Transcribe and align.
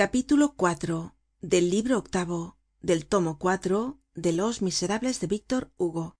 capítulo 0.00 0.54
iv 0.58 1.12
del 1.42 1.68
libro 1.68 1.98
octavo 1.98 2.56
del 2.80 3.04
tomo 3.04 3.38
cuatro 3.38 4.00
de 4.14 4.32
los 4.32 4.62
miserables 4.62 5.20
de 5.20 5.26
víctor 5.26 5.74
hugo. 5.76 6.16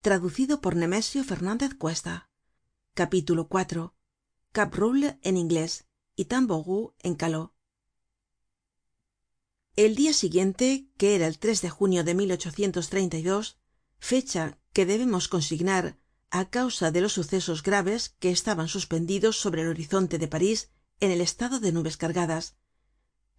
Traducido 0.00 0.60
por 0.60 0.74
nemesio 0.74 1.22
fernandez 1.22 1.72
cuesta. 1.72 2.32
Capítulo 2.94 3.48
iv 3.48 3.92
caproulle 4.50 5.20
en 5.22 5.36
inglés 5.36 5.86
y 6.16 6.24
tambourou 6.24 6.96
en 6.98 7.14
caló. 7.14 7.54
El 9.76 9.94
dia 9.94 10.14
siguiente 10.14 10.88
que 10.98 11.14
era 11.14 11.28
el 11.28 11.38
de 11.38 11.70
junio 11.70 12.02
de 12.02 12.14
fecha 14.00 14.58
que 14.72 14.84
debemos 14.84 15.28
consignar 15.28 15.96
á 16.32 16.50
causa 16.50 16.90
de 16.90 17.00
los 17.00 17.12
sucesos 17.12 17.62
graves 17.62 18.16
que 18.18 18.32
estaban 18.32 18.66
suspendidos 18.66 19.36
sobre 19.36 19.62
el 19.62 19.68
horizonte 19.68 20.18
de 20.18 20.26
parís 20.26 20.72
en 20.98 21.12
el 21.12 21.20
estado 21.20 21.60
de 21.60 21.70
nubes 21.70 21.96
cargadas 21.96 22.56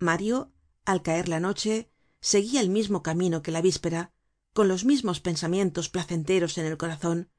mario 0.03 0.53
al 0.85 1.01
caer 1.01 1.27
la 1.29 1.39
noche 1.39 1.89
seguia 2.21 2.61
el 2.61 2.69
mismo 2.69 3.01
camino 3.01 3.41
que 3.41 3.51
la 3.51 3.61
víspera 3.61 4.13
con 4.53 4.67
los 4.67 4.85
mismos 4.85 5.19
pensamientos 5.19 5.89
placenteros 5.89 6.57
en 6.57 6.65
el 6.65 6.77
corazon 6.77 7.29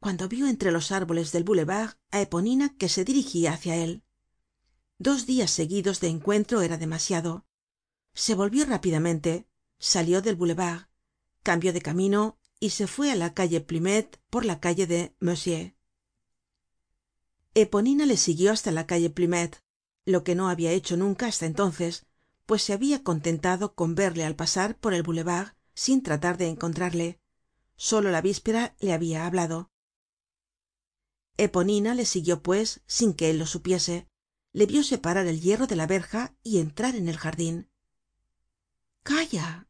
cuando 0.00 0.28
vio 0.28 0.48
entre 0.48 0.72
los 0.72 0.90
árboles 0.90 1.32
del 1.32 1.44
boulevard 1.44 1.96
á 2.10 2.20
eponina 2.20 2.76
que 2.76 2.88
se 2.88 3.04
dirigia 3.04 3.52
hácia 3.52 3.76
él. 3.76 4.02
Dos 4.98 5.26
dias 5.26 5.50
seguidos 5.50 6.00
de 6.00 6.08
encuentro 6.08 6.60
era 6.60 6.76
demasiado. 6.76 7.46
Se 8.12 8.34
volvió 8.34 8.66
rápidamente 8.66 9.46
salió 9.78 10.20
del 10.20 10.36
boulevard 10.36 10.88
cambió 11.42 11.72
de 11.72 11.82
camino 11.82 12.38
y 12.58 12.70
se 12.70 12.86
fue 12.86 13.10
á 13.10 13.14
la 13.14 13.34
calle 13.34 13.60
plumet 13.60 14.20
por 14.30 14.44
la 14.44 14.60
calle 14.60 14.86
de 14.86 15.14
monsieur. 15.20 15.74
Eponina 17.54 18.06
le 18.06 18.16
siguió 18.16 18.50
hasta 18.50 18.72
la 18.72 18.86
calle 18.86 19.10
plumet 19.10 19.62
lo 20.06 20.24
que 20.24 20.34
no 20.34 20.48
habia 20.48 20.72
hecho 20.72 20.96
nunca 20.96 21.26
hasta 21.26 21.46
entonces 21.46 22.06
pues 22.46 22.62
se 22.62 22.72
habia 22.72 23.02
contentado 23.02 23.74
con 23.74 23.94
verle 23.94 24.24
al 24.24 24.36
pasar 24.36 24.78
por 24.78 24.94
el 24.94 25.02
boulevard 25.02 25.54
sin 25.74 26.02
tratar 26.02 26.36
de 26.38 26.48
encontrarle. 26.48 27.20
Solo 27.76 28.10
la 28.10 28.20
víspera 28.20 28.76
le 28.78 28.92
habia 28.92 29.26
hablado. 29.26 29.70
Eponina 31.36 31.94
le 31.94 32.04
siguió 32.04 32.42
pues 32.42 32.82
sin 32.86 33.14
que 33.14 33.30
él 33.30 33.38
lo 33.38 33.46
supiese. 33.46 34.08
Le 34.52 34.66
vio 34.66 34.84
separar 34.84 35.26
el 35.26 35.40
hierro 35.40 35.66
de 35.66 35.76
la 35.76 35.86
verja 35.86 36.36
y 36.42 36.58
entrar 36.58 36.94
en 36.94 37.08
el 37.08 37.16
jardin 37.16 37.68
calla 39.04 39.68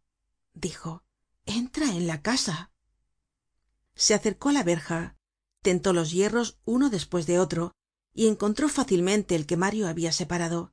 dijo 0.54 1.04
entra 1.44 1.86
en 1.90 2.06
la 2.06 2.22
casa 2.22 2.72
se 3.94 4.14
acercó 4.14 4.50
á 4.50 4.52
la 4.52 4.62
verja 4.62 5.18
tentó 5.60 5.92
los 5.92 6.12
hierros 6.12 6.58
uno 6.64 6.88
despues 6.88 7.27
de 7.27 7.40
otro 7.40 7.74
y 8.14 8.28
encontró 8.28 8.68
fácilmente 8.68 9.34
el 9.34 9.44
que 9.44 9.56
mario 9.56 9.88
habia 9.88 10.12
separado. 10.12 10.72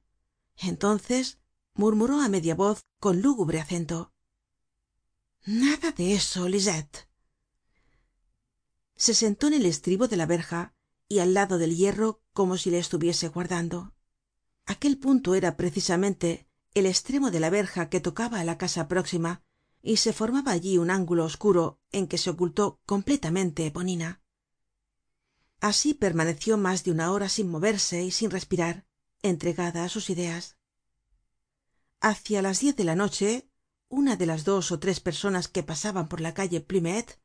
Entonces 0.57 1.39
murmuró 1.73 2.21
á 2.21 2.29
media 2.29 2.55
voz 2.55 2.85
con 2.99 3.21
lúgubre 3.21 3.59
acento. 3.59 4.13
Nada 5.45 5.91
de 5.91 6.13
eso 6.13 6.47
lisette. 6.47 7.07
Se 8.95 9.13
sentó 9.13 9.47
en 9.47 9.55
el 9.55 9.65
estribo 9.65 10.07
de 10.07 10.17
la 10.17 10.25
verja 10.25 10.75
y 11.07 11.19
al 11.19 11.33
lado 11.33 11.57
del 11.57 11.75
hierro 11.75 12.21
como 12.33 12.57
si 12.57 12.69
le 12.69 12.79
estuviese 12.79 13.29
guardando. 13.29 13.93
Aquel 14.65 14.97
punto 14.97 15.33
era 15.33 15.57
precisamente 15.57 16.47
el 16.73 16.85
estremo 16.85 17.31
de 17.31 17.39
la 17.39 17.49
verja 17.49 17.89
que 17.89 17.99
tocaba 17.99 18.39
á 18.39 18.43
la 18.43 18.57
casa 18.57 18.87
próxima 18.87 19.43
y 19.81 19.97
se 19.97 20.13
formaba 20.13 20.51
allí 20.51 20.77
un 20.77 20.91
ángulo 20.91 21.25
oscuro 21.25 21.79
en 21.91 22.07
que 22.07 22.19
se 22.19 22.29
ocultó 22.29 22.79
completamente 22.85 23.65
eponina. 23.65 24.21
Así 25.59 25.93
permaneció 25.93 26.57
mas 26.57 26.83
de 26.83 26.91
una 26.91 27.11
hora 27.11 27.29
sin 27.29 27.49
moverse 27.49 28.03
y 28.03 28.11
sin 28.11 28.29
respirar 28.29 28.85
entregada 29.23 29.83
á 29.83 29.89
sus 29.89 30.09
ideas 30.09 30.57
hacia 32.01 32.41
las 32.41 32.59
diez 32.59 32.75
de 32.75 32.83
la 32.83 32.95
noche 32.95 33.47
una 33.87 34.15
de 34.15 34.25
las 34.25 34.43
dos 34.43 34.71
ó 34.71 34.79
tres 34.79 34.99
personas 34.99 35.47
que 35.47 35.63
pasaban 35.63 36.07
por 36.07 36.19
la 36.19 36.33
calle 36.33 36.59
plumet 36.59 37.21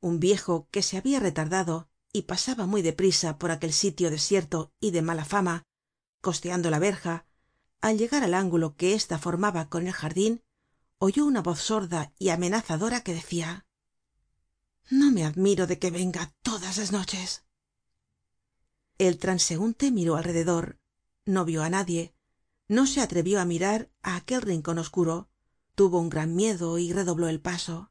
un 0.00 0.18
viejo 0.18 0.68
que 0.72 0.82
se 0.82 0.96
habia 0.96 1.20
retardado 1.20 1.88
y 2.12 2.22
pasaba 2.22 2.66
muy 2.66 2.82
de 2.82 2.92
prisa 2.92 3.38
por 3.38 3.52
aquel 3.52 3.72
sitio 3.72 4.10
desierto 4.10 4.72
y 4.80 4.90
de 4.90 5.02
mala 5.02 5.24
fama 5.24 5.62
costeando 6.20 6.70
la 6.70 6.80
verja 6.80 7.24
al 7.80 7.98
llegar 7.98 8.24
al 8.24 8.34
ángulo 8.34 8.74
que 8.76 8.94
ésta 8.94 9.18
formaba 9.18 9.68
con 9.68 9.86
el 9.86 9.92
jardin 9.92 10.42
oyó 10.98 11.24
una 11.24 11.40
voz 11.40 11.60
sorda 11.60 12.12
y 12.18 12.30
amenazadora 12.30 13.02
que 13.02 13.14
decia 13.14 13.64
no 14.90 15.12
me 15.12 15.24
admiro 15.24 15.68
de 15.68 15.78
que 15.78 15.92
venga 15.92 16.34
todas 16.42 16.78
las 16.78 16.90
noches 16.90 17.44
el 18.98 19.18
transeunte 19.18 19.92
miró 19.92 20.16
alrededor 20.16 20.80
no 21.24 21.44
vio 21.44 21.62
á 21.62 21.70
nadie 21.70 22.12
no 22.70 22.86
se 22.86 23.00
atrevió 23.00 23.40
á 23.40 23.44
mirar 23.44 23.90
á 24.00 24.14
aquel 24.14 24.42
rincon 24.42 24.78
oscuro. 24.78 25.28
Tuvo 25.74 25.98
un 25.98 26.08
gran 26.08 26.36
miedo 26.36 26.78
y 26.78 26.92
redobló 26.92 27.26
el 27.28 27.40
paso. 27.40 27.90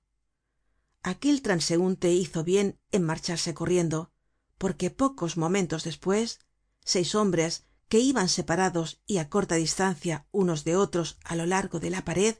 Aquel 1.03 1.41
transeunte 1.41 2.13
hizo 2.13 2.45
bien 2.45 2.79
en 2.94 3.03
marcharse 3.03 3.53
corriendo 3.53 4.13
porque 4.57 4.90
pocos 4.90 5.35
momentos 5.35 5.84
despues 5.84 6.40
seis 6.79 7.13
hombres 7.13 7.66
que 7.90 8.00
iban 8.00 8.29
separados 8.29 9.01
y 9.06 9.17
á 9.17 9.28
corta 9.28 9.56
distancia 9.56 10.28
unos 10.31 10.63
de 10.63 10.78
otros 10.78 11.17
á 11.25 11.35
lo 11.35 11.46
largo 11.46 11.81
de 11.81 11.90
la 11.90 12.06
pared 12.06 12.38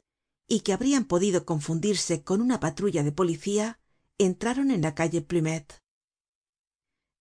y 0.48 0.60
que 0.60 0.72
habrian 0.72 1.04
podido 1.04 1.44
confundirse 1.44 2.24
con 2.24 2.40
una 2.40 2.58
patrulla 2.58 3.02
de 3.02 3.12
policía 3.12 3.80
entraron 4.16 4.70
en 4.70 4.80
la 4.80 4.94
calle 4.94 5.20
plumet. 5.20 5.82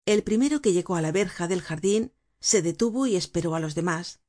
El 0.05 0.23
primero 0.23 0.61
que 0.61 0.71
llegó 0.71 0.95
á 0.95 1.01
la 1.01 1.11
verja 1.11 1.49
del 1.49 1.61
jardin 1.61 2.13
se 2.39 2.61
detuvo 2.61 3.05
y 3.05 3.17
esperó 3.17 3.53
á 3.53 3.59
los 3.59 3.75
demás 3.75 4.21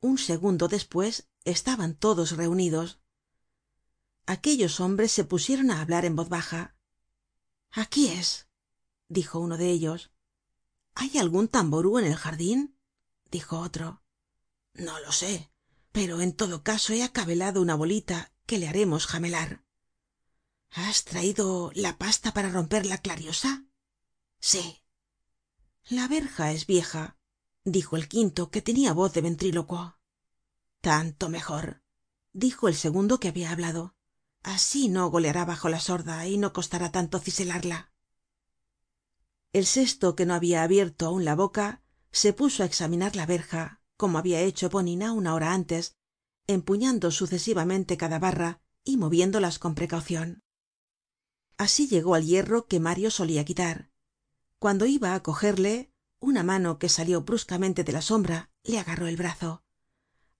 un 0.00 0.18
segundo 0.18 0.68
despues 0.68 1.28
estaban 1.44 1.94
todos 1.94 2.36
reunidos. 2.36 2.98
Aquellos 4.26 4.80
hombres 4.80 5.12
se 5.12 5.24
pusieron 5.24 5.70
á 5.70 5.80
hablar 5.80 6.04
en 6.04 6.16
voz 6.16 6.28
baja. 6.28 6.76
Aquí 7.70 8.08
es 8.08 8.48
dijo 9.08 9.40
uno 9.40 9.56
de 9.56 9.70
ellos. 9.70 10.10
Hay 10.94 11.18
algun 11.18 11.48
tamború 11.48 11.98
en 11.98 12.06
el 12.06 12.16
jardin 12.16 12.76
dijo 13.30 13.58
otro. 13.58 14.02
No 14.74 14.98
lo 15.00 15.12
sé 15.12 15.50
pero 15.92 16.20
en 16.20 16.32
todo 16.32 16.62
caso 16.62 16.92
he 16.92 17.02
acabelado 17.02 17.60
una 17.60 17.74
bolita 17.74 18.32
que 18.46 18.58
le 18.58 18.68
haremos 18.68 19.06
jamelar 19.06 19.64
has 20.70 21.04
traido 21.04 21.72
la 21.74 21.98
pasta 21.98 22.32
para 22.32 22.50
romper 22.50 22.86
la 22.86 22.98
clariosa 22.98 23.64
sí 24.38 24.82
la 25.88 26.06
verja 26.06 26.52
es 26.52 26.66
vieja 26.66 27.16
dijo 27.70 27.96
el 27.96 28.08
quinto 28.08 28.50
que 28.50 28.62
tenia 28.62 28.92
voz 28.92 29.12
de 29.12 29.20
ventrílocuo 29.20 29.96
tanto 30.80 31.28
mejor 31.28 31.82
dijo 32.32 32.68
el 32.68 32.74
segundo 32.74 33.20
que 33.20 33.28
habia 33.28 33.50
hablado. 33.50 33.94
Así 34.42 34.88
no 34.88 35.10
goleará 35.10 35.44
bajo 35.44 35.68
la 35.68 35.80
sorda 35.80 36.26
y 36.26 36.38
no 36.38 36.52
costará 36.52 36.90
tanto 36.90 37.18
ciselarla. 37.18 37.92
El 39.52 39.66
sesto 39.66 40.16
que 40.16 40.24
no 40.24 40.34
habia 40.34 40.62
abierto 40.62 41.06
aun 41.06 41.24
la 41.24 41.34
boca 41.34 41.82
se 42.12 42.32
puso 42.32 42.62
á 42.62 42.66
examinar 42.66 43.16
la 43.16 43.26
verja 43.26 43.82
como 43.96 44.16
habia 44.16 44.40
hecho 44.40 44.66
eponina 44.66 45.12
una 45.12 45.34
hora 45.34 45.52
antes 45.52 45.96
empuñando 46.46 47.10
sucesivamente 47.10 47.96
cada 47.96 48.18
barra 48.18 48.60
y 48.82 48.96
moviéndolas 48.96 49.58
con 49.58 49.74
precaucion 49.74 50.42
así 51.58 51.86
llegó 51.86 52.14
al 52.14 52.24
hierro 52.24 52.66
que 52.66 52.80
mario 52.80 53.10
solia 53.10 53.44
quitar. 53.44 53.90
Cuando 54.58 54.86
iba 54.86 55.14
á 55.14 55.22
cogerle 55.22 55.89
una 56.20 56.42
mano 56.42 56.78
que 56.78 56.88
salió 56.88 57.22
bruscamente 57.22 57.84
de 57.84 57.92
la 57.92 58.02
sombra 58.02 58.50
le 58.62 58.78
agarró 58.78 59.06
el 59.08 59.16
brazo. 59.16 59.64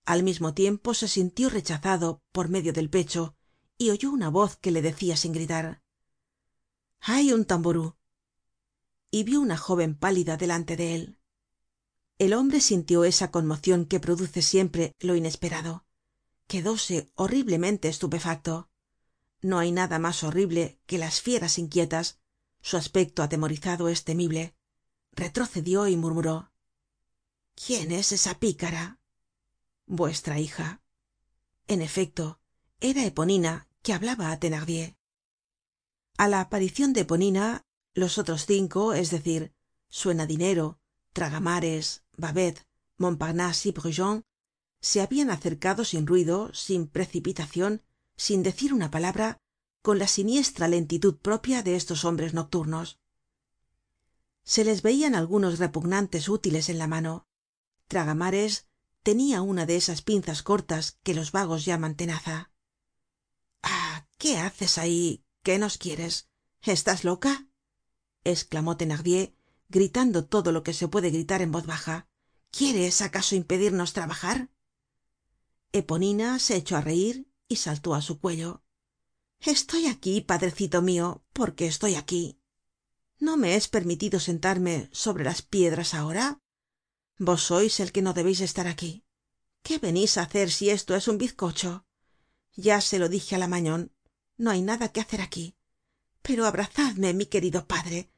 Al 0.05 0.23
mismo 0.23 0.55
tiempo 0.55 0.95
se 0.95 1.09
sintió 1.09 1.51
rechazado 1.51 2.23
por 2.33 2.49
medio 2.49 2.73
del 2.73 2.91
pecho 2.91 3.37
y 3.77 3.91
oyó 3.91 4.11
una 4.11 4.29
voz 4.29 4.57
que 4.57 4.71
le 4.71 4.83
decia 4.83 5.17
sin 5.17 5.33
gritar 5.33 5.83
hay 7.01 7.33
un 7.33 7.47
tamború 7.47 7.97
y 9.11 9.25
vio 9.25 9.41
una 9.41 9.57
jóven 9.57 9.97
pálida 9.97 10.37
delante 10.37 10.77
de 10.77 10.95
él. 10.95 11.19
El 12.19 12.35
hombre 12.35 12.61
sintió 12.61 13.05
esa 13.05 13.31
conmocion 13.31 13.87
que 13.87 13.99
produce 13.99 14.43
siempre 14.43 14.95
lo 15.01 15.17
inesperado. 15.17 15.87
Quedóse 16.47 17.11
horriblemente 17.15 17.89
estupefacto. 17.89 18.71
No 19.41 19.59
hay 19.59 19.73
nada 19.73 19.99
mas 19.99 20.23
horrible 20.23 20.79
que 20.87 20.99
las 20.99 21.23
fieras 21.23 21.59
inquietas 21.59 22.21
su 22.61 22.77
aspecto 22.77 23.23
atemorizado 23.23 23.89
es 23.89 24.05
temible 24.05 24.55
retrocedió 25.13 25.89
y 25.89 25.97
murmuró 25.97 26.53
quién 27.55 27.93
es 27.93 28.13
esa 28.13 28.39
pícara 28.39 28.99
vuestra 29.87 30.39
hija. 30.39 30.83
En 31.67 31.83
efecto 31.83 32.41
era 32.81 33.05
eponina 33.05 33.69
que 33.83 33.93
hablaba 33.93 34.31
á 34.31 34.39
thenardier. 34.39 34.97
A 36.17 36.29
la 36.29 36.41
aparicion 36.41 36.93
de 36.93 37.03
eponina 37.03 37.65
los 37.95 38.19
otros 38.19 38.47
cinco 38.47 38.93
es 38.93 39.11
decir 39.11 39.53
suena 39.89 40.27
dinero 40.27 40.79
tragamares 41.13 42.05
babet 42.17 42.67
montparnase 42.97 43.71
y 43.71 43.73
brujon 43.73 44.25
se 44.81 45.01
habian 45.01 45.31
acercado 45.31 45.85
sin 45.85 46.07
ruido 46.07 46.55
sin 46.55 46.87
precipitacion 46.87 47.83
sin 48.17 48.43
decir 48.43 48.73
una 48.73 48.91
palabra 48.91 49.39
con 49.83 49.99
la 49.99 50.07
siniestra 50.07 50.69
lentitud 50.69 51.17
propia 51.17 51.63
de 51.63 51.75
estos 51.75 52.05
hombres 52.05 52.33
nocturnos 52.33 53.00
se 54.51 54.65
les 54.65 54.83
veian 54.83 55.15
algunos 55.15 55.61
repugnantes 55.61 56.29
útiles 56.29 56.69
en 56.71 56.79
la 56.79 56.89
mano. 56.89 57.29
Tragamares 57.87 58.67
tenia 59.05 59.43
una 59.43 59.65
de 59.65 59.77
esas 59.77 60.03
pinzas 60.03 60.43
cortas 60.43 60.99
que 61.05 61.15
los 61.15 61.31
vagos 61.31 61.65
llaman 61.65 61.95
tenaza. 61.95 62.51
Ah 63.63 64.09
qué 64.19 64.39
haces 64.39 64.77
ahí 64.77 65.25
qué 65.45 65.61
nos 65.61 65.79
quieres 65.79 66.29
estás 66.63 67.05
loca 67.05 67.47
esclamó 68.25 68.77
thenardier 68.77 69.37
gritando 69.69 70.25
todo 70.25 70.51
lo 70.51 70.65
que 70.65 70.75
se 70.75 70.89
puede 70.89 71.11
gritar 71.11 71.43
en 71.43 71.53
voz 71.53 71.67
baja. 71.67 72.09
Quieres 72.51 73.03
acaso 73.03 73.37
impedirnos 73.37 73.93
trabajar 73.93 74.51
eponina 75.71 76.41
se 76.41 76.57
echó 76.57 76.77
á 76.77 76.81
reir 76.81 77.31
y 77.47 77.55
saltó 77.55 77.95
á 77.95 78.03
su 78.03 78.19
cuello. 78.19 78.65
Estoy 79.39 79.87
aquí 79.87 80.21
padrecito 80.23 80.83
mio 80.83 81.25
porque 81.33 81.69
estoy 81.69 81.95
aquí 81.95 82.40
no 83.21 83.37
me 83.37 83.55
es 83.55 83.69
permitido 83.69 84.19
sentarme 84.19 84.89
sobre 84.93 85.25
las 85.25 85.43
piedras 85.43 85.95
ahora 85.95 86.41
vos 87.19 87.43
sois 87.43 87.79
el 87.81 87.93
que 87.93 88.01
no 88.01 88.15
debeis 88.15 88.41
estar 88.41 88.67
aquí. 88.67 89.05
Qué 89.63 89.77
venís 89.79 90.17
á 90.17 90.23
hacer 90.23 90.51
si 90.51 90.71
esto 90.71 90.97
es 90.97 91.07
un 91.07 91.19
bizcocho 91.19 91.85
ya 92.57 92.81
se 92.81 92.99
lo 92.99 93.09
dije 93.09 93.37
á 93.37 93.39
la 93.39 93.47
magnon 93.47 93.93
no 94.39 94.51
hay 94.51 94.63
nada 94.63 94.91
que 94.91 95.01
hacer 95.01 95.21
aquí. 95.21 95.55
Pero 96.23 96.47
abrazadme 96.47 97.13
mi 97.13 97.27
querido 97.27 97.67
padre. 97.67 98.11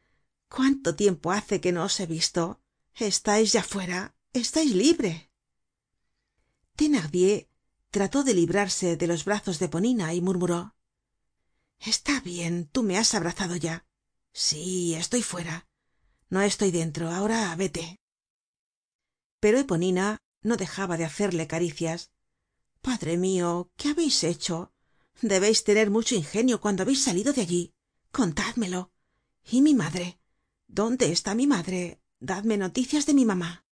Cuánto 0.49 0.95
tiempo 0.95 1.33
hace 1.33 1.61
que 1.61 1.73
no 1.73 1.85
os 1.85 1.99
he 2.01 2.07
visto 2.07 2.61
estais 2.95 3.53
ya 3.53 3.65
fuera 3.65 4.15
estais 4.33 4.71
libre 4.71 5.31
thenardier 6.77 7.49
trató 7.91 8.23
de 8.23 8.35
librarse 8.35 8.97
de 8.97 9.07
los 9.07 9.25
brazos 9.25 9.59
de 9.59 9.67
eponina 9.67 10.15
y 10.15 10.21
murmuró. 10.21 10.77
Está 11.79 12.21
bien 12.21 12.69
tú 12.71 12.85
me 12.85 12.99
has 12.99 13.15
abrazado 13.15 13.57
ya 13.57 13.85
sí 14.33 14.95
estoy 14.95 15.23
fuera. 15.23 15.69
No 16.29 16.41
estoy 16.41 16.71
dentro 16.71 17.11
ahora 17.11 17.55
vete. 17.57 18.01
Pero 19.41 19.59
eponina 19.59 20.19
no 20.43 20.57
dejaba 20.57 20.97
de 20.97 21.05
hacerle 21.05 21.47
caricias. 21.47 22.11
Padre 22.81 23.17
mio 23.17 23.71
qué 23.77 23.91
habeis 23.91 24.25
hecho 24.25 24.73
debeis 25.21 25.63
tener 25.63 25.91
mucho 25.91 26.15
ingenio 26.15 26.61
cuando 26.61 26.83
habeis 26.83 27.03
salido 27.03 27.33
de 27.33 27.43
allí. 27.43 27.75
Contádmelo. 28.11 28.93
Y 29.51 29.61
mi 29.61 29.75
madre 29.75 30.19
dónde 30.67 31.13
está 31.13 31.35
mi 31.35 31.47
madre 31.47 32.01
dadme 32.19 32.57
noticias 32.57 33.07
de 33.07 33.15
mi 33.15 33.25
mamá. 33.25 33.67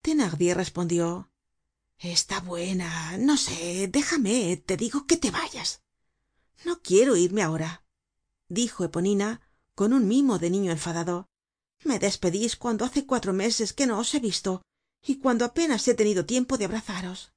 Thenardier 0.00 0.56
respondió. 0.56 1.30
Está 1.98 2.40
buena 2.40 3.16
no 3.18 3.36
sé 3.36 3.88
déjame 3.88 4.56
te 4.56 4.76
digo 4.76 5.06
que 5.06 5.16
te 5.16 5.30
vayas. 5.30 5.82
No 6.64 6.80
quiero 6.80 7.16
irme 7.16 7.42
ahora 7.42 7.83
dijo 8.54 8.84
eponina 8.84 9.40
con 9.74 9.92
un 9.92 10.08
mimo 10.08 10.38
de 10.38 10.48
niño 10.48 10.70
enfadado. 10.72 11.28
Me 11.82 11.98
despedís 11.98 12.56
cuando 12.56 12.84
hace 12.84 13.04
cuatro 13.04 13.32
meses 13.32 13.72
que 13.72 13.86
no 13.86 13.98
os 13.98 14.14
he 14.14 14.20
visto 14.20 14.62
y 15.02 15.18
cuando 15.18 15.44
apenas 15.44 15.86
he 15.86 15.94
tenido 15.94 16.24
tiempo 16.24 16.56
de 16.56 16.64
abrazaros. 16.64 17.34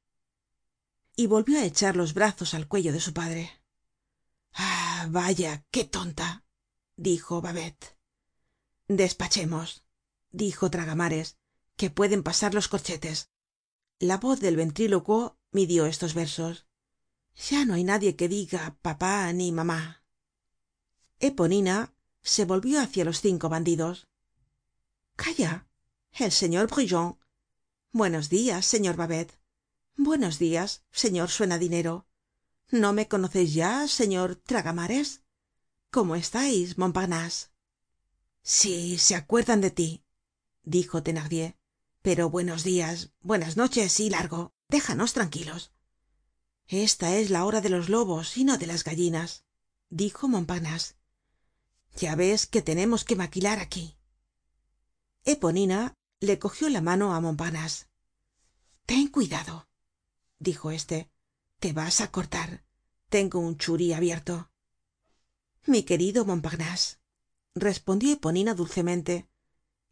Y 1.15 1.25
volvió 1.27 1.59
á 1.59 1.65
echar 1.65 1.97
los 1.97 2.13
brazos 2.13 2.53
al 2.53 2.67
cuello 2.67 2.93
de 2.93 3.01
su 3.01 3.13
padre. 3.13 3.51
Ah 4.53 5.07
vaya 5.09 5.65
qué 5.71 5.83
tonta 5.83 6.45
dijo 6.95 7.41
babet. 7.41 7.97
Despachemos 8.87 9.83
dijo 10.31 10.69
tragamares 10.69 11.37
que 11.75 11.89
pueden 11.89 12.23
pasar 12.23 12.53
los 12.53 12.67
corchetes. 12.67 13.31
La 13.99 14.17
voz 14.17 14.39
del 14.39 14.55
ventrílocuo 14.55 15.39
midió 15.51 15.87
estos 15.87 16.13
versos. 16.13 16.67
Ya 17.49 17.65
no 17.65 17.73
hay 17.73 17.83
nadie 17.83 18.15
que 18.15 18.29
diga 18.29 18.77
papá 18.81 19.31
ni 19.33 19.51
mamá 19.51 19.96
eponina 21.19 21.93
se 22.21 22.45
volvió 22.45 22.79
hácia 22.81 23.05
los 23.05 23.21
cinco 23.21 23.49
bandidos. 23.49 24.07
Calla 25.15 25.67
el 26.13 26.31
señor 26.31 26.67
brujon. 26.67 27.17
Buenos 27.91 28.29
dias 28.29 28.65
señor 28.65 28.95
babet. 28.95 29.39
Buenos 29.95 30.39
dias 30.39 30.83
señor 30.91 31.29
suena 31.29 31.57
dinero 31.57 32.07
no 32.69 32.91
me 32.91 33.07
conoceis 33.07 33.53
ya 33.53 33.87
señor 33.87 34.35
tragamares 34.35 35.21
cómo 35.89 36.15
estais 36.15 36.77
montparnase 36.77 37.47
sí 38.41 38.97
se 38.97 39.15
acuerdan 39.15 39.61
de 39.61 39.71
tí 39.71 40.03
dijo 40.63 41.01
thenardier. 41.01 41.55
Pero 42.01 42.29
buenos 42.29 42.63
dias 42.63 43.11
buenas 43.21 43.57
noches 43.57 43.99
y 43.99 44.09
largo. 44.09 44.53
Déjanos 44.69 45.13
tranquilos. 45.13 45.71
Esta 46.67 47.15
es 47.17 47.29
la 47.29 47.43
hora 47.45 47.59
de 47.59 47.69
los 47.69 47.89
lobos 47.89 48.37
y 48.37 48.43
no 48.43 48.57
de 48.57 48.67
las 48.67 48.83
gallinas 48.83 49.43
dijo 49.89 50.27
montparnase 50.27 50.95
ya 51.97 52.15
ves 52.15 52.45
que 52.45 52.61
tenemos 52.61 53.03
que 53.03 53.15
maquilar 53.15 53.59
aquí. 53.59 53.97
Eponina 55.25 55.93
le 56.19 56.39
cogió 56.39 56.69
la 56.69 56.81
mano 56.81 57.13
á 57.13 57.19
montparnase 57.19 57.85
ten 58.85 59.07
cuidado 59.15 59.67
dijo 60.39 60.71
éste 60.71 61.11
te 61.59 61.73
vas 61.73 62.01
á 62.01 62.11
cortar. 62.11 62.63
Tengo 63.09 63.39
un 63.39 63.57
churí 63.57 63.93
abierto. 63.93 64.51
Mi 65.65 65.83
querido 65.83 66.25
montparnase 66.25 66.97
respondió 67.55 68.13
eponina 68.13 68.53
dulcemente 68.53 69.27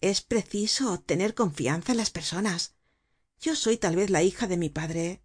es 0.01 0.21
preciso 0.21 0.99
tener 0.99 1.33
confianza 1.33 1.93
en 1.93 1.97
las 1.97 2.11
personas. 2.11 2.75
Yo 3.39 3.55
soy 3.55 3.77
tal 3.77 3.95
vez 3.95 4.09
la 4.09 4.21
hija 4.21 4.47
de 4.47 4.57
mi 4.57 4.69
padre. 4.69 5.23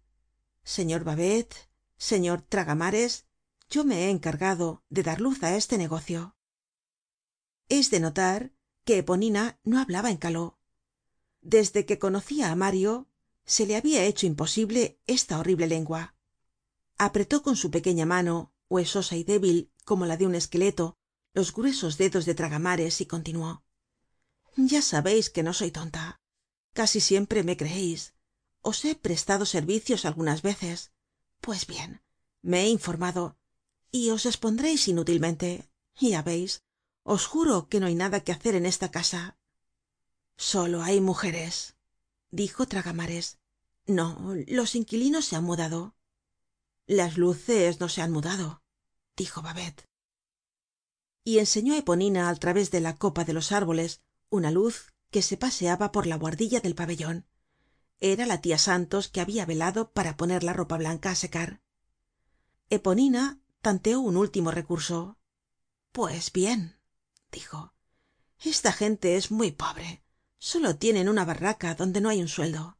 Señor 0.63 1.03
babet 1.03 1.69
señor 1.97 2.41
tragamares 2.41 3.25
yo 3.69 3.85
me 3.85 4.05
he 4.05 4.09
encargado 4.09 4.83
de 4.89 5.03
dar 5.03 5.21
luz 5.21 5.43
á 5.43 5.55
este 5.55 5.77
negocio 5.77 6.35
es 7.79 7.89
de 7.89 8.01
notar 8.01 8.51
que 8.83 8.97
eponina 8.97 9.59
no 9.63 9.79
hablaba 9.79 10.09
en 10.09 10.17
caló. 10.17 10.59
Desde 11.41 11.85
que 11.85 11.99
conocia 11.99 12.51
á 12.51 12.55
mario 12.55 13.07
se 13.45 13.65
le 13.65 13.77
habia 13.77 14.03
hecho 14.03 14.25
imposible 14.27 14.99
esta 15.07 15.39
horrible 15.39 15.67
lengua. 15.67 16.15
Apretó 16.97 17.41
con 17.41 17.55
su 17.55 17.71
pequeña 17.71 18.05
mano 18.05 18.53
huesosa 18.69 19.15
y 19.15 19.23
débil 19.23 19.71
como 19.85 20.05
la 20.05 20.17
de 20.17 20.25
un 20.25 20.35
esqueleto 20.35 20.97
los 21.33 21.53
gruesos 21.53 21.97
dedos 21.97 22.25
de 22.25 22.35
tragamares 22.35 22.99
y 22.99 23.05
continuó. 23.05 23.63
Ya 24.57 24.81
sabeis 24.81 25.29
que 25.29 25.43
no 25.43 25.53
soy 25.53 25.71
tonta. 25.71 26.19
Casi 26.73 26.99
siempre 26.99 27.43
me 27.43 27.55
creeis 27.55 28.13
os 28.61 28.83
he 28.85 28.95
prestado 28.95 29.45
servicios 29.45 30.05
algunas 30.05 30.41
veces. 30.41 30.91
Pues 31.39 31.65
bien 31.65 32.01
me 32.41 32.63
he 32.63 32.69
informado 32.69 33.37
y 33.91 34.09
os 34.09 34.25
expondreis 34.25 34.87
inútilmente. 34.89 35.69
Ya 35.95 36.21
veis 36.21 36.63
os 37.03 37.25
juro 37.25 37.67
que 37.67 37.79
no 37.79 37.87
hay 37.87 37.95
nada 37.95 38.21
que 38.21 38.31
hacer 38.31 38.55
en 38.55 38.65
esta 38.65 38.91
casa. 38.91 39.37
Solo 40.35 40.83
hay 40.83 41.01
mujeres 41.01 41.75
dijo 42.31 42.65
tragamares. 42.65 43.39
No 43.85 44.35
los 44.47 44.75
inquilinos 44.75 45.25
se 45.25 45.35
han 45.35 45.43
mudado. 45.43 45.95
Las 46.85 47.17
luces 47.17 47.79
no 47.79 47.89
se 47.89 48.01
han 48.01 48.11
mudado 48.11 48.61
dijo 49.15 49.41
babet. 49.41 49.87
Y 51.23 51.37
enseñó 51.37 51.75
eponina 51.75 52.29
al 52.29 52.39
través 52.39 52.71
de 52.71 52.81
la 52.81 52.95
copa 52.95 53.23
de 53.23 53.33
los 53.33 53.51
árboles 53.51 54.01
una 54.29 54.49
luz 54.49 54.93
que 55.11 55.21
se 55.21 55.37
paseaba 55.37 55.91
por 55.91 56.07
la 56.07 56.17
buhardilla 56.17 56.59
del 56.59 56.73
pabellon 56.73 57.27
era 57.99 58.25
la 58.25 58.41
tia 58.41 58.57
santos 58.57 59.09
que 59.09 59.21
habia 59.21 59.45
velado 59.45 59.91
para 59.91 60.17
poner 60.17 60.43
la 60.43 60.53
ropa 60.53 60.75
blanca 60.77 61.11
á 61.11 61.15
secar. 61.15 61.61
Eponina 62.71 63.39
tanteó 63.61 63.99
un 63.99 64.17
último 64.17 64.49
recurso. 64.49 65.19
Pues 65.91 66.31
bien 66.31 66.80
dijo 67.31 67.73
esta 68.43 68.71
gente 68.71 69.17
es 69.17 69.29
muy 69.29 69.51
pobre. 69.51 70.03
Solo 70.39 70.75
tienen 70.75 71.09
una 71.09 71.25
barraca 71.25 71.75
donde 71.75 72.01
no 72.01 72.09
hay 72.09 72.21
un 72.21 72.27
sueldo. 72.27 72.79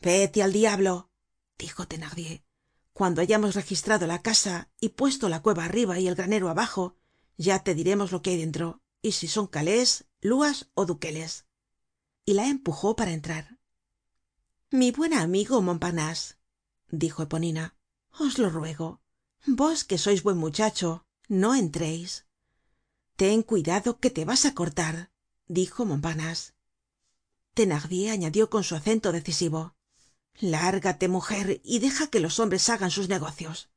Vete 0.00 0.42
al 0.42 0.52
diablo 0.52 1.10
dijo 1.58 1.86
thenardier. 1.86 2.44
Cuando 2.92 3.20
hayamos 3.20 3.54
registrado 3.54 4.06
la 4.06 4.22
casa 4.22 4.70
y 4.80 4.90
puesto 4.90 5.28
la 5.28 5.42
cueva 5.42 5.64
arriba 5.64 5.98
y 5.98 6.08
el 6.08 6.14
granero 6.14 6.48
abajo 6.48 6.96
ya 7.36 7.62
te 7.62 7.74
diremos 7.74 8.12
lo 8.12 8.22
que 8.22 8.30
hay 8.30 8.38
dentro 8.38 8.82
y 9.02 9.12
si 9.12 9.28
son 9.28 9.46
calés 9.46 10.06
luas 10.20 10.70
ó 10.74 10.86
duqueles. 10.86 11.46
Y 12.24 12.34
la 12.34 12.48
empujó 12.48 12.96
para 12.96 13.12
entrar. 13.12 13.58
Mi 14.70 14.90
buen 14.90 15.12
amigo 15.12 15.60
montparnase 15.60 16.36
dijo 16.90 17.22
eponina 17.22 17.76
os 18.18 18.38
lo 18.38 18.48
ruego. 18.48 19.02
Vos 19.46 19.84
que 19.84 19.98
sois 19.98 20.22
buen 20.22 20.38
muchacho 20.38 21.06
no 21.28 21.54
entréis 21.54 22.26
ten 23.22 23.44
cuidado 23.44 23.90
que 24.00 24.10
te 24.10 24.24
vas 24.24 24.42
á 24.48 24.50
cortar 24.60 24.96
dijo 25.46 25.80
montparnase 25.90 26.54
thenardier 27.54 28.10
añadió 28.10 28.50
con 28.50 28.64
su 28.64 28.74
acento 28.74 29.12
decisivo 29.12 29.76
lárgate 30.40 31.06
mujer 31.06 31.60
y 31.62 31.78
deja 31.78 32.08
que 32.08 32.18
los 32.18 32.40
hombres 32.40 32.68
hagan 32.68 32.90
sus 32.90 33.08
negocios. 33.08 33.70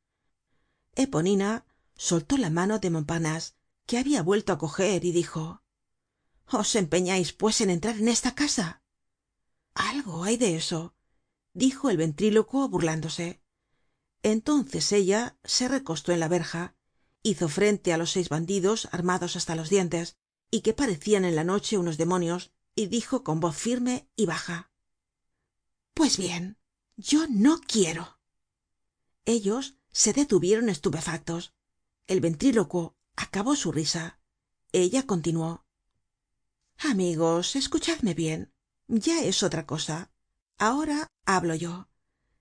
Eponina 0.95 1.67
soltó 1.95 2.37
la 2.37 2.49
mano 2.49 2.79
de 2.79 2.89
montparnase 2.89 3.53
que 3.85 3.99
habia 3.99 4.23
vuelto 4.23 4.51
á 4.51 4.57
coger 4.57 5.05
y 5.05 5.11
dijo 5.11 5.61
os 6.47 6.75
empeñais 6.75 7.31
pues 7.31 7.61
en 7.61 7.69
entrar 7.69 7.97
en 7.97 8.07
esta 8.07 8.33
casa 8.33 8.81
algo 9.75 10.23
hay 10.23 10.37
de 10.37 10.55
eso 10.55 10.95
dijo 11.53 11.91
el 11.91 11.97
ventrílocuo 11.97 12.67
burlándose. 12.67 13.43
Entonces 14.23 14.91
ella 14.91 15.37
se 15.43 15.67
recostó 15.67 16.11
en 16.13 16.21
la 16.21 16.29
verja 16.29 16.74
hizo 17.29 17.47
frente 17.57 17.93
á 17.93 17.97
los 17.97 18.11
seis 18.15 18.27
bandidos 18.29 18.79
armados 18.97 19.35
hasta 19.35 19.55
los 19.59 19.69
dientes 19.69 20.17
y 20.55 20.61
que 20.61 20.77
parecian 20.81 21.25
en 21.25 21.35
la 21.35 21.43
noche 21.43 21.77
unos 21.83 21.97
demonios 21.97 22.51
y 22.75 22.83
dijo 22.87 23.23
con 23.23 23.39
voz 23.39 23.55
firme 23.57 23.95
y 24.15 24.25
baja 24.25 24.71
pues 25.93 26.17
bien 26.17 26.57
yo 26.97 27.27
no 27.29 27.59
quiero 27.73 28.15
ellos 29.25 29.75
se 29.91 30.13
detuvieron 30.13 30.69
estupefactos. 30.69 31.53
El 32.05 32.21
ventrílocuo 32.21 32.95
acabó 33.15 33.55
su 33.55 33.71
risa. 33.71 34.19
Ella 34.71 35.03
continuó 35.07 35.65
amigos 36.77 37.55
escuchadme 37.55 38.13
bien. 38.13 38.53
Ya 38.87 39.21
es 39.23 39.41
otra 39.41 39.65
cosa. 39.65 40.11
Ahora 40.57 41.11
hablo 41.25 41.55
yo. 41.55 41.89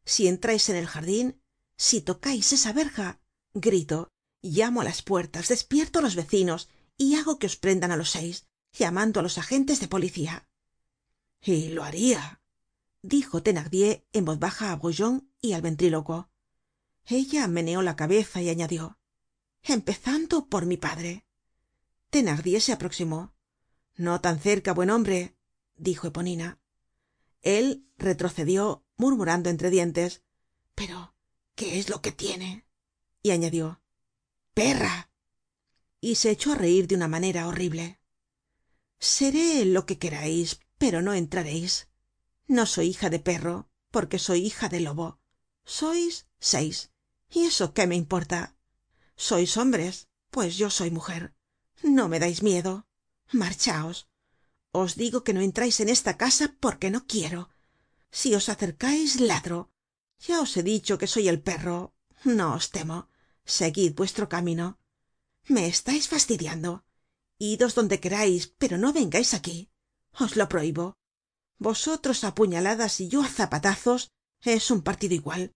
Si 0.04 0.28
entrais 0.28 0.68
en 0.68 0.76
el 0.76 0.86
jardin 0.86 1.40
si 1.76 2.02
tocais 2.02 2.52
esa 2.52 2.72
verja 2.72 3.20
grito 3.54 4.12
llamo 4.50 4.82
á 4.82 4.84
las 4.84 5.02
puertas 5.02 5.48
despierto 5.48 5.98
á 5.98 6.02
los 6.02 6.16
vecinos 6.16 6.68
y 6.96 7.16
hago 7.16 7.38
que 7.38 7.46
os 7.46 7.56
prendan 7.56 7.92
á 7.92 7.96
los 7.96 8.10
seis 8.10 8.46
llamando 8.72 9.20
á 9.20 9.22
los 9.22 9.38
agentes 9.38 9.80
de 9.80 9.88
policía. 9.88 10.48
Y 11.40 11.68
lo 11.68 11.82
haria 11.84 12.40
dijo 13.02 13.42
thenardier 13.42 14.06
en 14.12 14.24
voz 14.24 14.38
baja 14.38 14.72
á 14.72 14.76
brujon 14.76 15.30
y 15.40 15.52
al 15.52 15.62
ventrílocuo 15.62 16.30
ella 17.06 17.46
meneó 17.48 17.82
la 17.82 17.96
cabeza 17.96 18.40
y 18.42 18.48
añadió 18.48 18.98
empezando 19.62 20.46
por 20.46 20.66
mi 20.66 20.76
padre. 20.76 21.24
Thenardier 22.10 22.60
se 22.60 22.72
aproximó. 22.72 23.34
No 23.96 24.20
tan 24.20 24.38
cerca 24.38 24.74
buen 24.74 24.90
hombre 24.90 25.36
dijo 25.76 26.06
eponina. 26.06 26.60
Él 27.40 27.86
retrocedió 27.96 28.84
murmurando 28.96 29.48
entre 29.48 29.70
dientes 29.70 30.22
pero 30.74 31.14
qué 31.54 31.78
es 31.78 31.88
lo 31.88 32.02
que 32.02 32.12
tiene 32.12 32.66
y 33.22 33.30
añadió 33.30 33.80
perra. 34.54 35.10
Y 36.00 36.14
se 36.16 36.30
echó 36.30 36.52
á 36.52 36.54
reir 36.54 36.86
de 36.86 36.94
una 36.94 37.08
manera 37.08 37.46
horrible. 37.48 38.00
Seré 38.98 39.64
lo 39.64 39.84
que 39.86 39.98
querais 39.98 40.60
pero 40.78 41.02
no 41.02 41.14
entrareis 41.14 41.88
no 42.46 42.66
soy 42.66 42.88
hija 42.88 43.08
de 43.10 43.20
perro 43.20 43.70
porque 43.90 44.18
soy 44.18 44.44
hija 44.46 44.68
de 44.68 44.80
lobo. 44.80 45.20
Sois 45.64 46.26
seis. 46.38 46.90
Y 47.30 47.44
eso 47.44 47.72
qué 47.72 47.86
me 47.86 47.96
importa 47.96 48.54
sois 49.16 49.56
hombres 49.56 50.08
pues 50.30 50.56
yo 50.56 50.68
soy 50.68 50.90
mujer. 50.90 51.34
No 51.82 52.08
me 52.08 52.18
dais 52.18 52.42
miedo. 52.42 52.86
Marchaos. 53.30 54.08
Os 54.72 54.96
digo 54.96 55.22
que 55.22 55.32
no 55.32 55.40
entrais 55.40 55.78
en 55.80 55.88
esta 55.88 56.16
casa 56.16 56.56
porque 56.58 56.90
no 56.90 57.06
quiero. 57.06 57.50
Si 58.10 58.34
os 58.34 58.48
acercais 58.48 59.20
ladro. 59.20 59.70
Ya 60.26 60.40
os 60.40 60.56
he 60.56 60.62
dicho 60.62 60.98
que 60.98 61.06
soy 61.06 61.28
el 61.28 61.40
perro. 61.40 61.94
No 62.24 62.54
os 62.54 62.70
temo 62.70 63.08
seguid 63.44 63.94
vuestro 63.94 64.28
camino. 64.28 64.78
Me 65.46 65.66
estais 65.66 66.08
fastidiando. 66.08 66.84
Idos 67.38 67.74
donde 67.74 68.00
querais 68.00 68.54
pero 68.58 68.78
no 68.78 68.92
vengais 68.92 69.34
aquí. 69.34 69.70
Os 70.12 70.36
lo 70.36 70.48
prohibo 70.48 70.96
vosotros 71.58 72.24
á 72.24 72.34
puñaladas 72.34 73.00
y 73.00 73.08
yo 73.08 73.22
á 73.22 73.28
zapatazos 73.28 74.10
es 74.42 74.70
un 74.70 74.82
partido 74.82 75.14
igual. 75.14 75.52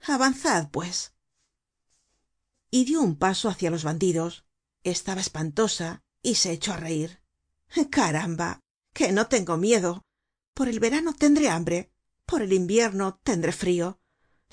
Avanzad 0.00 0.70
pues. 0.70 1.14
Y 2.70 2.84
dio 2.84 3.00
un 3.02 3.16
paso 3.16 3.48
hácia 3.48 3.70
los 3.70 3.84
bandidos. 3.84 4.44
Estaba 4.82 5.20
espantosa 5.20 6.02
y 6.22 6.34
se 6.36 6.52
echó 6.52 6.72
á 6.72 6.76
reir 6.76 7.22
caramba 7.90 8.60
que 8.92 9.12
no 9.12 9.28
tengo 9.28 9.56
miedo. 9.56 10.04
Por 10.54 10.68
el 10.68 10.80
verano 10.80 11.14
tendré 11.14 11.48
hambre. 11.48 11.92
Por 12.26 12.42
el 12.42 12.52
invierno 12.52 13.18
tendré 13.22 13.52
frio 13.52 14.00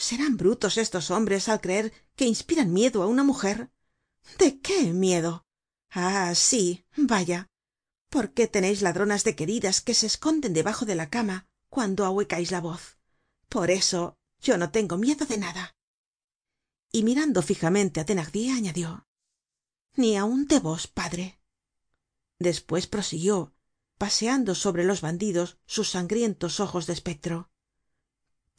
serán 0.07 0.37
brutos 0.37 0.77
estos 0.77 1.11
hombres 1.11 1.49
al 1.49 1.61
creer 1.65 1.93
que 2.15 2.25
inspiran 2.33 2.73
miedo 2.79 3.03
á 3.03 3.07
una 3.15 3.23
mujer 3.23 3.57
de 4.41 4.59
qué 4.65 4.93
miedo 4.93 5.45
ah 5.91 6.33
sí 6.35 6.85
vaya. 6.95 7.39
Por 8.09 8.33
qué 8.33 8.47
teneis 8.47 8.81
ladronas 8.81 9.23
de 9.23 9.35
queridas 9.35 9.81
que 9.81 9.93
se 9.93 10.07
esconden 10.07 10.53
debajo 10.53 10.83
de 10.85 10.95
la 10.95 11.09
cama 11.15 11.47
cuando 11.69 12.05
ahuecais 12.05 12.49
la 12.49 12.61
voz 12.61 12.99
por 13.49 13.71
eso 13.71 14.17
yo 14.39 14.57
no 14.57 14.71
tengo 14.71 14.97
miedo 14.97 15.25
de 15.25 15.37
nada. 15.37 15.75
Y 16.91 17.03
mirando 17.03 17.41
fijamente 17.41 17.99
á 17.99 18.05
thenardier 18.05 18.55
añadió 18.55 19.05
ni 19.95 20.15
aun 20.15 20.47
de 20.47 20.59
vos 20.59 20.87
padre 20.87 21.41
despues 22.47 22.87
prosiguió 22.87 23.53
paseando 23.97 24.55
sobre 24.55 24.83
los 24.85 25.01
bandidos 25.01 25.57
sus 25.65 25.89
sangrientos 25.89 26.59
ojos 26.59 26.87
de 26.87 26.93
espectro 26.93 27.51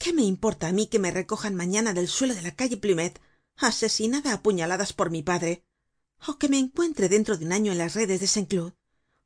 qué 0.00 0.11
me 0.19 0.23
importa 0.35 0.64
á 0.69 0.73
mí 0.78 0.85
que 0.90 1.02
me 1.04 1.11
recojan 1.21 1.54
mañana 1.62 1.90
del 1.95 2.09
suelo 2.16 2.35
de 2.35 2.42
la 2.47 2.57
calle 2.61 2.78
plumet 2.85 3.14
asesinada 3.69 4.30
á 4.35 4.42
puñaladas 4.45 4.90
por 4.99 5.09
mi 5.14 5.23
padre 5.30 5.52
ó 6.28 6.30
que 6.40 6.50
me 6.52 6.59
encuentre 6.64 7.07
dentro 7.14 7.37
de 7.37 7.45
un 7.47 7.52
año 7.59 7.71
en 7.73 7.78
las 7.83 7.95
redes 7.99 8.19
de 8.21 8.26
saint 8.35 8.49
cloud 8.50 8.73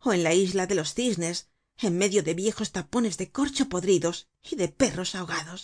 ó 0.07 0.13
en 0.17 0.23
la 0.27 0.35
isla 0.35 0.67
de 0.67 0.75
los 0.75 0.91
cisnes 0.97 1.37
en 1.87 1.93
medio 2.03 2.21
de 2.27 2.35
viejos 2.35 2.73
tapones 2.77 3.15
de 3.21 3.31
corcho 3.37 3.65
podridos 3.73 4.17
y 4.51 4.57
de 4.57 4.69
perros 4.69 5.15
ahogados 5.15 5.61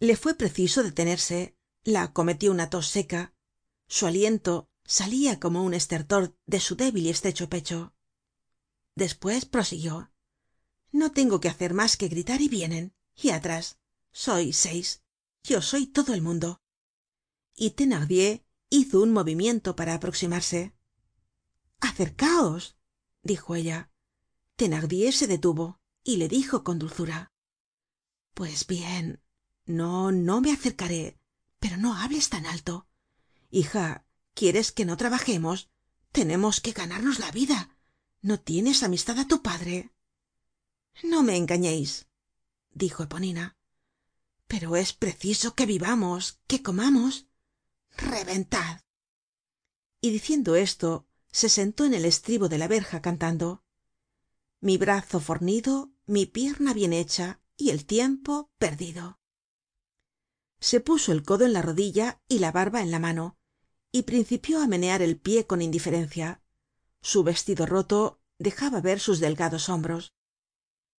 le 0.00 0.16
fue 0.16 0.34
preciso 0.34 0.82
detenerse 0.82 1.56
la 1.84 2.02
acometió 2.02 2.50
una 2.50 2.70
tos 2.70 2.88
seca 2.88 3.34
su 3.86 4.06
aliento 4.06 4.68
salia 4.84 5.38
como 5.38 5.62
un 5.62 5.74
estertor 5.74 6.36
de 6.46 6.60
su 6.60 6.74
débil 6.74 7.06
y 7.06 7.10
estrecho 7.10 7.48
pecho. 7.48 7.94
Despues 8.96 9.44
prosiguió 9.44 10.12
no 10.90 11.12
tengo 11.12 11.38
que 11.40 11.48
hacer 11.48 11.74
mas 11.74 11.96
que 11.96 12.08
gritar 12.08 12.40
y 12.40 12.48
vienen 12.48 12.94
y 13.22 13.30
atrás. 13.30 13.78
Sois 14.12 14.56
seis. 14.56 15.02
Yo 15.42 15.62
soy 15.62 15.86
todo 15.86 16.14
el 16.14 16.22
mundo. 16.22 16.60
Y 17.54 17.70
thenardier 17.70 18.44
hizo 18.68 19.00
un 19.00 19.12
movimiento 19.12 19.76
para 19.76 19.94
aproximarse. 19.94 20.74
Acercaos 21.80 22.76
dijo 23.22 23.54
ella. 23.54 23.90
Thenardier 24.56 25.14
se 25.14 25.26
detuvo 25.26 25.80
y 26.02 26.16
le 26.16 26.28
dijo 26.28 26.64
con 26.64 26.78
dulzura. 26.78 27.32
Pues 28.34 28.66
bien 28.66 29.22
no 29.66 30.10
no 30.12 30.40
me 30.40 30.52
acercaré 30.52 31.18
pero 31.58 31.76
no 31.76 31.94
hables 31.94 32.30
tan 32.30 32.46
alto. 32.46 32.88
Hija 33.50 34.06
quieres 34.34 34.72
que 34.72 34.84
no 34.84 34.96
trabajemos 34.96 35.68
tenemos 36.12 36.60
que 36.60 36.72
ganarnos 36.72 37.18
la 37.18 37.30
vida. 37.30 37.76
No 38.22 38.40
tienes 38.40 38.82
amistad 38.82 39.18
á 39.18 39.28
tu 39.28 39.42
padre 39.42 39.92
no 41.02 41.22
me 41.22 41.36
engañeis 41.36 42.06
dijo 42.72 43.02
eponina. 43.02 43.56
Pero 44.46 44.76
es 44.76 44.92
preciso 44.92 45.54
que 45.54 45.66
vivamos 45.66 46.40
que 46.46 46.62
comamos. 46.62 47.26
Reventad. 47.96 48.80
Y 50.00 50.10
diciendo 50.10 50.56
esto 50.56 51.06
se 51.30 51.48
sentó 51.48 51.84
en 51.84 51.94
el 51.94 52.04
estribo 52.04 52.48
de 52.48 52.58
la 52.58 52.68
verja 52.68 53.00
cantando. 53.00 53.62
Mi 54.60 54.76
brazo 54.78 55.20
fornido 55.20 55.92
mi 56.06 56.26
pierna 56.26 56.74
bien 56.74 56.92
hecha 56.92 57.40
y 57.56 57.70
el 57.70 57.86
tiempo 57.86 58.50
perdido. 58.58 59.20
Se 60.58 60.80
puso 60.80 61.12
el 61.12 61.22
codo 61.22 61.44
en 61.44 61.52
la 61.52 61.62
rodilla 61.62 62.20
y 62.28 62.40
la 62.40 62.52
barba 62.52 62.82
en 62.82 62.90
la 62.90 62.98
mano 62.98 63.38
y 63.92 64.02
principió 64.02 64.60
á 64.60 64.66
menear 64.66 65.02
el 65.02 65.18
pie 65.18 65.46
con 65.46 65.62
indiferencia. 65.62 66.42
Su 67.00 67.22
vestido 67.22 67.66
roto 67.66 68.20
dejaba 68.38 68.80
ver 68.80 69.00
sus 69.00 69.20
delgados 69.20 69.68
hombros 69.68 70.14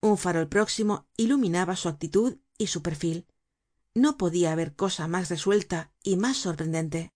un 0.02 0.18
farol 0.18 0.48
próximo 0.48 1.08
iluminaba 1.16 1.76
su 1.76 1.88
actitud 1.88 2.38
y 2.58 2.68
su 2.68 2.82
perfil. 2.82 3.28
No 3.94 4.18
podia 4.18 4.52
haber 4.52 4.76
cosa 4.76 5.08
mas 5.08 5.30
resuelta 5.30 5.94
y 6.04 6.18
mas 6.18 6.38
sorprendente. 6.38 7.14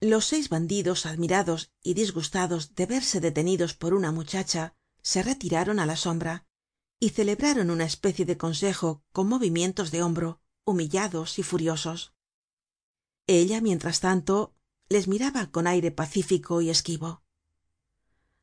Los 0.00 0.26
seis 0.26 0.50
bandidos 0.50 1.06
admirados 1.06 1.72
y 1.82 1.94
disgustados 1.94 2.74
de 2.74 2.84
verse 2.86 3.20
detenidos 3.20 3.72
por 3.74 3.94
una 3.94 4.12
muchacha 4.12 4.76
se 5.00 5.22
retiraron 5.22 5.78
á 5.78 5.86
la 5.86 5.96
sombra 5.96 6.46
y 7.00 7.10
celebraron 7.10 7.70
una 7.70 7.84
especie 7.84 8.26
de 8.26 8.36
consejo 8.36 9.02
con 9.12 9.28
movimientos 9.28 9.90
de 9.90 10.02
hombro 10.02 10.42
humillados 10.64 11.38
y 11.38 11.42
furiosos. 11.42 12.12
Ella 13.26 13.60
mientras 13.60 14.00
tanto 14.00 14.54
les 14.88 15.08
miraba 15.08 15.50
con 15.50 15.66
aire 15.66 15.90
pacífico 15.90 16.60
y 16.60 16.68
esquivo. 16.68 17.22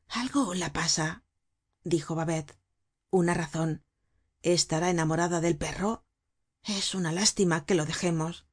Algo 0.08 0.54
la 0.56 0.74
pasa 0.74 1.24
dijo 1.84 2.16
babet 2.16 2.58
una 3.14 3.36
razon 3.36 3.84
estará 4.42 4.90
enamorada 4.90 5.40
del 5.40 5.56
perro 5.56 6.04
es 6.64 6.96
una 6.96 7.12
lástima 7.12 7.64
que 7.64 7.76
lo 7.76 7.86
dejemos. 7.86 8.48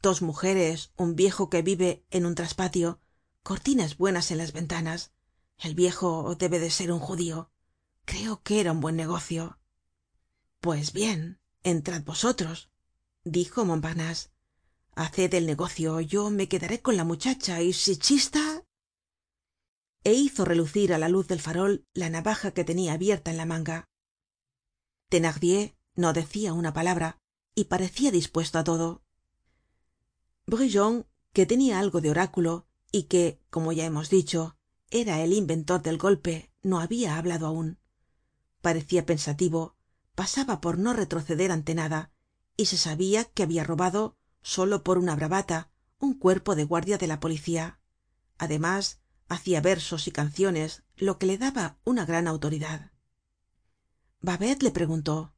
Dos 0.00 0.22
mujeres 0.22 0.92
un 0.96 1.16
viejo 1.16 1.50
que 1.50 1.62
vive 1.62 2.06
en 2.10 2.24
un 2.24 2.36
traspatio 2.36 3.00
cortinas 3.42 3.96
buenas 3.96 4.30
en 4.30 4.38
las 4.38 4.52
ventanas. 4.52 5.12
El 5.58 5.74
viejo 5.74 6.36
debe 6.36 6.60
de 6.60 6.70
ser 6.70 6.92
un 6.92 7.00
judío. 7.00 7.50
Creo 8.04 8.42
que 8.42 8.60
era 8.60 8.70
un 8.70 8.80
buen 8.80 8.94
negocio. 8.94 9.58
Pues 10.60 10.92
bien 10.92 11.40
entrad 11.64 12.02
vosotros 12.02 12.70
dijo 13.24 13.64
montparnase 13.64 14.30
haced 14.94 15.34
el 15.34 15.46
negocio 15.46 16.00
yo 16.00 16.30
me 16.30 16.48
quedaré 16.48 16.80
con 16.80 16.96
la 16.96 17.02
muchacha 17.02 17.60
y 17.60 17.72
si 17.72 17.96
chista. 17.96 18.62
E 20.04 20.12
hizo 20.12 20.44
relucir 20.44 20.94
á 20.94 20.98
la 20.98 21.08
luz 21.08 21.26
del 21.26 21.40
farol 21.40 21.84
la 21.92 22.08
navaja 22.08 22.52
que 22.52 22.62
tenia 22.62 22.92
abierta 22.92 23.32
en 23.32 23.36
la 23.36 23.46
manga 23.46 23.88
thenardier 25.08 25.76
no 25.94 26.12
decia 26.12 26.52
una 26.52 26.72
palabra 26.72 27.18
y 27.54 27.64
parecia 27.64 28.10
dispuesto 28.10 28.58
á 28.58 28.64
todo. 28.64 29.02
Brujon 30.46 31.06
que 31.32 31.46
tenia 31.46 31.78
algo 31.78 32.00
de 32.00 32.10
oráculo 32.10 32.66
y 32.92 33.04
que 33.04 33.40
como 33.50 33.72
ya 33.72 33.84
hemos 33.84 34.10
dicho 34.10 34.56
era 34.90 35.20
el 35.22 35.32
inventor 35.32 35.82
del 35.82 35.98
golpe 35.98 36.52
no 36.62 36.80
habia 36.80 37.18
hablado 37.18 37.46
aun 37.46 37.78
parecia 38.60 39.06
pensativo 39.06 39.76
pasaba 40.14 40.60
por 40.60 40.78
no 40.78 40.92
retroceder 40.92 41.50
ante 41.52 41.74
nada 41.74 42.12
y 42.56 42.66
se 42.66 42.76
sabia 42.76 43.24
que 43.24 43.42
habia 43.42 43.64
robado 43.64 44.16
solo 44.42 44.82
por 44.82 44.98
una 44.98 45.14
bravata 45.14 45.70
un 45.98 46.14
cuerpo 46.14 46.54
de 46.54 46.64
guardia 46.64 46.98
de 46.98 47.06
la 47.06 47.20
policía. 47.20 47.80
Además 48.38 49.00
hacia 49.28 49.60
versos 49.60 50.06
y 50.08 50.10
canciones 50.10 50.84
lo 50.96 51.18
que 51.18 51.26
le 51.26 51.38
daba 51.38 51.78
una 51.84 52.04
gran 52.06 52.28
autoridad 52.28 52.92
babet 54.20 54.62
le 54.62 54.70
preguntó 54.70 55.34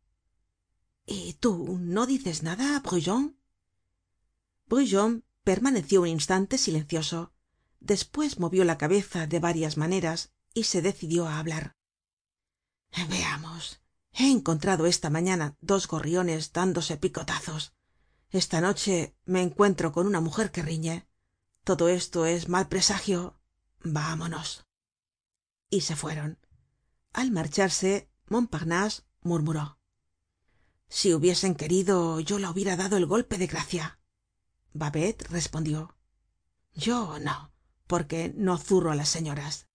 y 1.06 1.34
tú 1.34 1.78
no 1.80 2.06
dices 2.06 2.42
nada 2.42 2.80
brujon 2.80 3.38
brujon 4.66 5.24
permaneció 5.44 6.02
un 6.02 6.08
instante 6.08 6.58
silencioso. 6.58 7.32
Despues 7.80 8.38
movió 8.38 8.64
la 8.64 8.76
cabeza 8.76 9.26
de 9.26 9.38
varias 9.38 9.78
maneras 9.78 10.32
y 10.52 10.64
se 10.64 10.82
decidió 10.82 11.26
á 11.26 11.38
hablar. 11.38 11.74
Veamos. 13.08 13.80
He 14.12 14.30
encontrado 14.30 14.84
esta 14.86 15.08
mañana 15.08 15.56
dos 15.62 15.86
gorriones 15.88 16.52
dándose 16.52 16.98
picotazos. 16.98 17.72
Esta 18.28 18.60
noche 18.60 19.16
me 19.24 19.40
encuentro 19.40 19.92
con 19.92 20.06
una 20.06 20.20
mujer 20.20 20.50
que 20.50 20.60
riñe. 20.60 21.08
Todo 21.64 21.88
esto 21.88 22.26
es 22.26 22.48
mal 22.48 22.68
presagio. 22.68 23.40
Vamonos 23.82 24.66
y 25.70 25.82
se 25.82 25.96
fueron. 25.96 26.38
Al 27.12 27.30
marcharse 27.30 28.07
montparnase 28.30 29.02
murmuró. 29.22 29.78
Si 30.88 31.12
hubiesen 31.12 31.54
querido 31.54 32.20
yo 32.20 32.38
la 32.38 32.50
hubiera 32.50 32.76
dado 32.76 32.96
el 32.96 33.06
golpe 33.06 33.38
de 33.38 33.46
gracia. 33.46 34.00
Babet 34.72 35.28
respondió. 35.30 35.96
Yo 36.74 37.18
no 37.18 37.52
porque 37.88 38.32
no 38.36 38.58
zurro 38.58 38.92
á 38.92 38.94
las 38.94 39.08
señoras. 39.08 39.66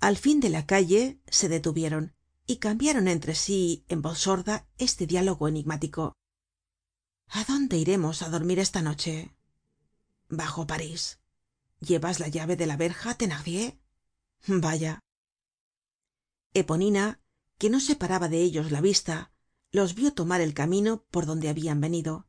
Al 0.00 0.16
fin 0.16 0.40
de 0.40 0.48
la 0.48 0.66
calle 0.66 1.20
se 1.28 1.48
detuvieron 1.48 2.16
y 2.46 2.56
cambiaron 2.56 3.06
entre 3.06 3.36
sí 3.36 3.84
en 3.88 4.02
voz 4.02 4.18
sorda 4.18 4.66
este 4.78 5.06
diálogo 5.06 5.46
enigmático. 5.46 6.16
A 7.28 7.44
dónde 7.44 7.76
iremos 7.76 8.22
á 8.22 8.28
dormir 8.30 8.58
esta 8.58 8.82
noche 8.82 9.36
bajo 10.28 10.66
parís. 10.66 11.20
Llevas 11.78 12.18
la 12.18 12.28
llave 12.28 12.56
de 12.56 12.66
la 12.66 12.76
verja 12.76 13.14
thenardier 13.14 13.78
vaya. 14.46 15.00
Eponina 16.54 17.21
que 17.62 17.70
no 17.70 17.78
separaba 17.78 18.28
de 18.28 18.42
ellos 18.42 18.72
la 18.72 18.80
vista 18.80 19.30
los 19.70 19.94
vio 19.94 20.12
tomar 20.12 20.40
el 20.40 20.52
camino 20.52 21.04
por 21.12 21.26
donde 21.26 21.48
habian 21.48 21.80
venido. 21.80 22.26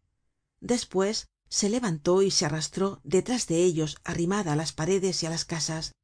Despues 0.59 1.31
se 1.49 1.69
levantó 1.69 2.21
y 2.21 2.29
se 2.29 2.45
arrastró 2.45 3.01
detrás 3.03 3.47
de 3.47 3.63
ellos 3.63 3.97
arrimada 4.03 4.53
á 4.53 4.55
las 4.55 4.73
paredes 4.73 5.23
y 5.23 5.25
á 5.25 5.31
las 5.31 5.43
casas. 5.43 5.95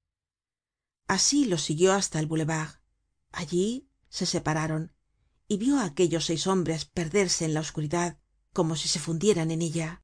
Asi 1.08 1.46
los 1.46 1.62
siguió 1.62 1.94
hasta 1.94 2.20
el 2.20 2.26
boulevard 2.26 2.82
allí 3.32 3.88
se 4.10 4.26
separaron 4.26 4.96
y 5.48 5.58
vio 5.58 5.78
á 5.78 5.86
aquellos 5.86 6.26
seis 6.26 6.48
hombres 6.48 6.86
perderse 6.86 7.46
en 7.46 7.54
la 7.54 7.60
oscuridad 7.60 8.18
como 8.52 8.76
si 8.76 8.88
se 8.88 8.98
fundieran 8.98 9.52
en 9.52 9.62
ella 9.62 10.02